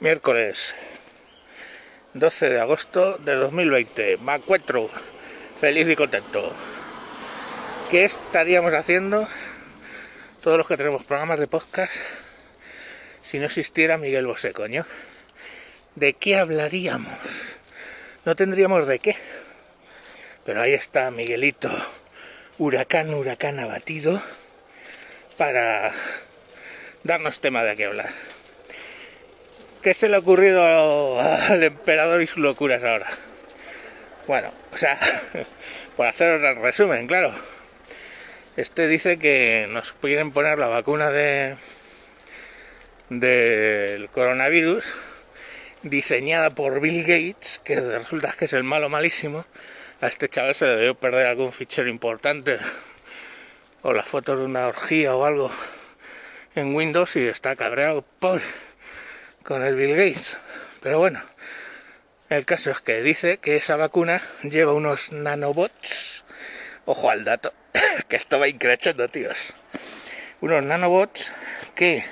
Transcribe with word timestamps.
Miércoles 0.00 0.74
12 2.14 2.48
de 2.48 2.60
agosto 2.60 3.16
de 3.18 3.36
2020. 3.36 4.16
Me 4.16 4.34
encuentro 4.34 4.90
feliz 5.58 5.88
y 5.88 5.94
contento. 5.94 6.52
¿Qué 7.92 8.04
estaríamos 8.04 8.74
haciendo 8.74 9.28
todos 10.42 10.58
los 10.58 10.66
que 10.66 10.76
tenemos 10.76 11.04
programas 11.04 11.38
de 11.38 11.46
podcast 11.46 11.92
si 13.22 13.38
no 13.38 13.46
existiera 13.46 13.96
Miguel 13.96 14.26
Bosé, 14.26 14.52
coño? 14.52 14.84
¿De 15.94 16.14
qué 16.14 16.38
hablaríamos? 16.38 17.16
No 18.24 18.34
tendríamos 18.34 18.88
de 18.88 18.98
qué. 18.98 19.16
Pero 20.44 20.60
ahí 20.60 20.72
está 20.74 21.12
Miguelito, 21.12 21.70
huracán, 22.58 23.14
huracán 23.14 23.60
abatido, 23.60 24.20
para 25.36 25.92
darnos 27.04 27.40
tema 27.40 27.62
de 27.62 27.76
qué 27.76 27.84
hablar. 27.84 28.33
¿Qué 29.84 29.92
se 29.92 30.08
le 30.08 30.16
ha 30.16 30.20
ocurrido 30.20 30.64
al 31.20 31.62
emperador 31.62 32.22
y 32.22 32.26
sus 32.26 32.38
locuras 32.38 32.82
ahora? 32.82 33.06
Bueno, 34.26 34.50
o 34.72 34.78
sea, 34.78 34.98
por 35.96 36.06
hacer 36.06 36.42
el 36.42 36.56
resumen, 36.56 37.06
claro. 37.06 37.34
Este 38.56 38.88
dice 38.88 39.18
que 39.18 39.66
nos 39.68 39.92
quieren 39.92 40.32
poner 40.32 40.58
la 40.58 40.68
vacuna 40.68 41.10
de 41.10 41.56
del 43.10 44.08
coronavirus 44.08 44.86
diseñada 45.82 46.48
por 46.48 46.80
Bill 46.80 47.02
Gates, 47.02 47.60
que 47.62 47.78
resulta 47.78 48.34
que 48.38 48.46
es 48.46 48.54
el 48.54 48.64
malo 48.64 48.88
malísimo. 48.88 49.44
A 50.00 50.06
este 50.06 50.30
chaval 50.30 50.54
se 50.54 50.64
le 50.64 50.76
debió 50.76 50.94
perder 50.94 51.26
algún 51.26 51.52
fichero 51.52 51.90
importante 51.90 52.56
o 53.82 53.92
las 53.92 54.06
fotos 54.06 54.38
de 54.38 54.46
una 54.46 54.66
orgía 54.66 55.14
o 55.14 55.26
algo 55.26 55.52
en 56.54 56.74
Windows 56.74 57.16
y 57.16 57.26
está 57.26 57.54
cabreado 57.54 58.02
por 58.18 58.40
con 59.44 59.62
el 59.62 59.76
Bill 59.76 59.94
Gates. 59.94 60.38
Pero 60.82 60.98
bueno, 60.98 61.22
el 62.30 62.44
caso 62.46 62.70
es 62.70 62.80
que 62.80 63.02
dice 63.02 63.38
que 63.38 63.56
esa 63.56 63.76
vacuna 63.76 64.20
lleva 64.42 64.72
unos 64.72 65.12
nanobots. 65.12 66.24
Ojo 66.86 67.10
al 67.10 67.24
dato, 67.24 67.52
que 68.08 68.16
esto 68.16 68.38
va 68.38 68.48
increchando, 68.48 69.08
tíos. 69.08 69.52
Unos 70.40 70.62
nanobots 70.62 71.32
que 71.74 72.04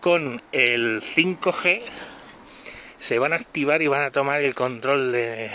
con 0.00 0.42
el 0.52 1.02
5G 1.02 1.82
se 2.98 3.18
van 3.18 3.32
a 3.32 3.36
activar 3.36 3.80
y 3.82 3.86
van 3.86 4.02
a 4.02 4.10
tomar 4.10 4.42
el 4.42 4.54
control 4.54 5.12
de 5.12 5.50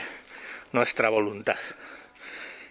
nuestra 0.72 1.10
voluntad. 1.10 1.60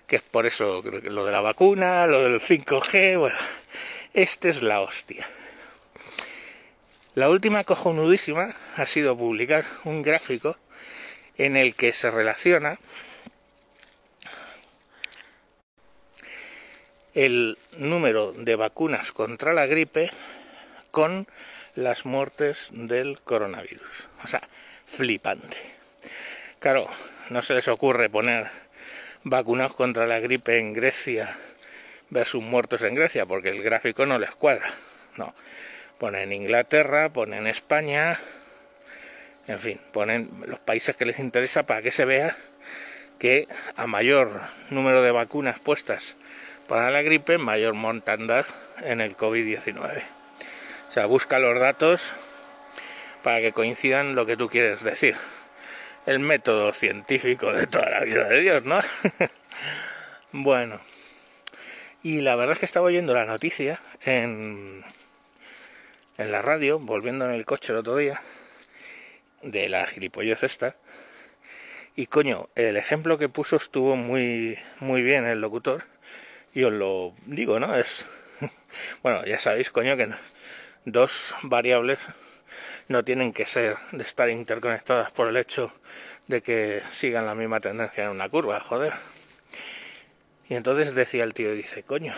Que 0.07 0.17
es 0.17 0.23
por 0.23 0.47
eso 0.47 0.83
lo 0.83 1.25
de 1.25 1.33
la 1.33 1.41
vacuna, 1.41 2.07
lo 2.07 2.23
del 2.23 2.41
5G, 2.41 3.19
bueno, 3.19 3.39
este 4.13 4.51
es 4.51 4.63
la 4.63 4.81
hostia. 4.81 5.27
La 7.15 7.29
última 7.29 7.65
cojonudísima 7.65 8.57
ha 8.77 8.87
sido 8.87 9.15
publicar 9.17 9.67
un 9.85 10.01
gráfico 10.01 10.57
en 11.37 11.59
el 11.59 11.75
que 11.75 11.93
se 11.93 12.11
relaciona 12.11 12.79
el 17.13 17.59
número 17.77 18.33
de 18.33 18.57
vacunas 18.57 19.13
contra 19.13 19.53
la 19.53 19.67
gripe 19.67 20.11
con 20.91 21.27
las 21.75 22.07
muertes 22.07 22.71
del 22.73 23.21
coronavirus. 23.21 24.09
O 24.25 24.27
sea, 24.27 24.41
flipante. 24.87 25.59
Claro, 26.61 26.87
no 27.29 27.43
se 27.43 27.53
les 27.53 27.69
ocurre 27.69 28.09
poner 28.09 28.51
vacunados 29.23 29.75
contra 29.75 30.07
la 30.07 30.19
gripe 30.19 30.59
en 30.59 30.73
Grecia 30.73 31.37
versus 32.09 32.43
muertos 32.43 32.83
en 32.83 32.95
Grecia, 32.95 33.27
porque 33.27 33.51
el 33.51 33.63
gráfico 33.63 34.07
no 34.07 34.19
les 34.19 34.31
cuadra. 34.31 34.71
No, 35.17 35.35
ponen 36.03 36.33
Inglaterra, 36.33 37.11
ponen 37.11 37.47
España, 37.47 38.19
en 39.47 39.61
fin, 39.61 39.81
ponen 39.93 40.29
los 40.49 40.59
países 40.59 40.97
que 40.97 41.05
les 41.05 41.21
interesa 41.21 41.65
para 41.65 41.81
que 41.81 41.93
se 41.93 42.05
vea 42.05 42.37
que 43.21 43.47
a 43.77 43.87
mayor 43.87 44.41
número 44.71 45.01
de 45.01 45.13
vacunas 45.13 45.61
puestas 45.61 46.17
para 46.67 46.91
la 46.91 47.03
gripe, 47.03 47.39
mayor 47.39 47.75
mortandad 47.75 48.45
en 48.83 49.01
el 49.01 49.17
COVID-19. 49.17 50.03
O 50.89 50.93
sea, 50.93 51.07
busca 51.07 51.39
los 51.39 51.57
datos 51.61 52.11
para 53.23 53.41
que 53.41 53.53
coincidan 53.53 54.17
lo 54.17 54.27
que 54.27 54.37
tú 54.37 54.49
quieres 54.49 54.83
decir. 54.83 55.15
El 56.07 56.19
método 56.19 56.73
científico 56.73 57.53
de 57.53 57.69
toda 57.69 57.89
la 57.91 58.01
vida 58.01 58.29
de 58.29 58.41
Dios, 58.41 58.65
¿no? 58.65 58.81
bueno. 60.33 60.81
Y 62.03 62.23
la 62.23 62.35
verdad 62.35 62.55
es 62.55 62.59
que 62.59 62.67
estaba 62.67 62.87
oyendo 62.87 63.15
la 63.15 63.25
noticia 63.25 63.79
en 64.05 64.85
en 66.23 66.33
la 66.33 66.43
radio, 66.43 66.79
volviendo 66.79 67.25
en 67.27 67.33
el 67.33 67.45
coche 67.45 67.73
el 67.73 67.79
otro 67.79 67.97
día, 67.97 68.21
de 69.43 69.69
la 69.69 69.87
gilipollez 69.87 70.43
esta. 70.43 70.77
Y 71.95 72.07
coño, 72.07 72.49
el 72.55 72.77
ejemplo 72.77 73.19
que 73.19 73.29
puso 73.29 73.57
estuvo 73.57 73.97
muy, 73.97 74.59
muy 74.81 75.03
bien 75.03 75.27
el 75.27 75.41
locutor. 75.41 75.85
Y 76.55 76.65
os 76.65 76.73
lo 76.73 77.15
digo, 77.27 77.61
¿no? 77.61 77.75
Es. 77.77 78.07
Bueno, 79.03 79.25
ya 79.27 79.39
sabéis, 79.39 79.71
coño, 79.71 79.97
que 79.99 80.09
dos 80.87 81.35
variables 81.43 81.99
no 82.89 83.05
tienen 83.05 83.33
que 83.33 83.45
ser 83.45 83.77
de 83.93 84.03
estar 84.03 84.31
interconectadas 84.31 85.11
por 85.11 85.29
el 85.29 85.37
hecho 85.37 85.73
de 86.27 86.43
que 86.43 86.83
sigan 86.91 87.27
la 87.27 87.35
misma 87.35 87.61
tendencia 87.61 88.05
en 88.05 88.11
una 88.11 88.29
curva, 88.29 88.61
joder. 88.61 88.95
Y 90.49 90.55
entonces 90.55 90.95
decía 90.95 91.25
el 91.25 91.35
tío, 91.35 91.53
dice, 91.53 91.83
coño, 91.83 92.15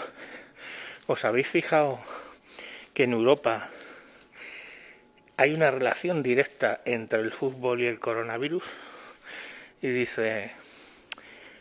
¿os 1.06 1.24
habéis 1.24 1.48
fijado 1.48 1.98
que 2.94 3.04
en 3.04 3.12
Europa 3.12 3.68
hay 5.36 5.52
una 5.52 5.70
relación 5.70 6.22
directa 6.22 6.80
entre 6.84 7.20
el 7.20 7.32
fútbol 7.32 7.80
y 7.80 7.86
el 7.86 7.98
coronavirus. 7.98 8.64
Y 9.82 9.88
dice, 9.88 10.52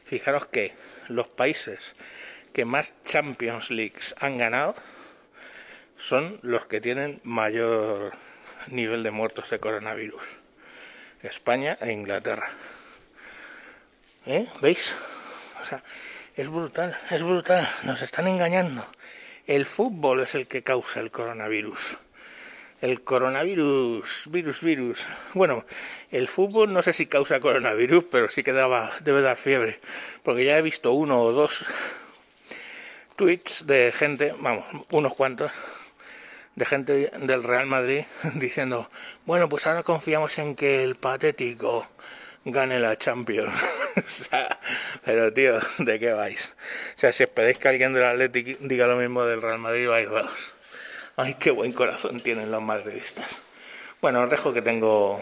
fijaros 0.06 0.48
que 0.48 0.74
los 1.08 1.28
países 1.28 1.96
que 2.54 2.66
más 2.66 2.94
Champions 3.04 3.72
Leagues 3.72 4.14
han 4.20 4.38
ganado 4.38 4.76
son 5.98 6.40
los 6.44 6.68
que 6.68 6.82
tienen 6.82 7.20
mayor 7.24 8.16
nivel 8.68 9.04
de 9.04 9.12
muertos 9.12 9.50
de 9.50 9.60
coronavirus. 9.60 10.24
España 11.24 11.78
e 11.82 11.92
Inglaterra. 11.92 12.50
¿Eh? 14.26 14.48
¿Veis? 14.62 14.96
O 15.62 15.66
sea, 15.66 15.84
es 16.36 16.48
brutal, 16.48 16.98
es 17.10 17.24
brutal. 17.24 17.68
Nos 17.84 18.02
están 18.02 18.28
engañando. 18.28 18.86
El 19.48 19.66
fútbol 19.66 20.22
es 20.22 20.36
el 20.36 20.48
que 20.48 20.64
causa 20.64 21.00
el 21.00 21.12
coronavirus 21.12 21.98
el 22.84 23.02
coronavirus, 23.02 24.26
virus, 24.30 24.60
virus. 24.60 25.06
Bueno, 25.34 25.66
el 26.12 26.28
fútbol 26.28 26.74
no 26.74 26.84
sé 26.84 26.92
si 26.92 27.06
causa 27.06 27.40
coronavirus, 27.40 28.04
pero 28.12 28.28
sí 28.28 28.44
que 28.44 28.52
daba, 28.52 28.92
debe 29.00 29.22
dar 29.22 29.38
fiebre, 29.38 29.80
porque 30.22 30.44
ya 30.44 30.58
he 30.58 30.62
visto 30.62 30.92
uno 30.92 31.22
o 31.22 31.32
dos 31.32 31.66
tweets 33.16 33.66
de 33.68 33.94
gente, 33.94 34.36
vamos, 34.38 34.66
unos 34.92 35.14
cuantos, 35.14 35.50
de 36.56 36.66
gente 36.66 37.10
del 37.22 37.46
Real 37.46 37.68
Madrid 37.68 38.04
diciendo, 38.36 38.90
bueno, 39.26 39.48
pues 39.48 39.66
ahora 39.66 39.84
confiamos 39.84 40.38
en 40.38 40.54
que 40.54 40.84
el 40.84 40.96
patético 40.96 41.88
gane 42.44 42.82
la 42.82 42.98
Champions. 42.98 43.54
pero 45.06 45.32
tío, 45.32 45.58
¿de 45.78 46.00
qué 46.00 46.12
vais? 46.12 46.54
O 46.98 47.00
sea, 47.00 47.14
si 47.14 47.24
esperáis 47.24 47.58
que 47.58 47.70
alguien 47.70 47.94
del 47.94 48.04
Atlético 48.04 48.58
diga 48.60 48.88
lo 48.88 48.98
mismo 48.98 49.24
del 49.24 49.42
Real 49.42 49.60
Madrid, 49.60 49.88
vais. 49.88 50.10
Ay, 51.16 51.36
qué 51.36 51.52
buen 51.52 51.74
corazón 51.74 52.22
tienen 52.22 52.50
los 52.50 52.62
madridistas. 52.62 53.28
Bueno, 54.02 54.24
os 54.24 54.30
dejo 54.30 54.52
que 54.52 54.64
tengo 54.64 55.22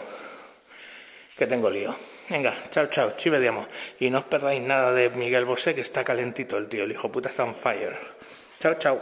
que 1.36 1.46
tengo 1.46 1.70
lío. 1.70 1.94
Venga, 2.30 2.54
chao, 2.70 2.86
chao, 2.86 3.12
chi 3.16 3.28
vediamo. 3.28 3.66
Y 4.00 4.08
no 4.08 4.18
os 4.18 4.24
perdáis 4.24 4.62
nada 4.62 4.92
de 4.92 5.10
Miguel 5.10 5.44
Bosé, 5.44 5.74
que 5.74 5.82
está 5.82 6.02
calentito 6.02 6.56
el 6.56 6.68
tío, 6.68 6.84
el 6.84 6.92
hijo 6.92 7.12
puta 7.12 7.28
está 7.28 7.44
on 7.44 7.54
fire. 7.54 7.96
Chao, 8.58 8.74
chao. 8.74 9.00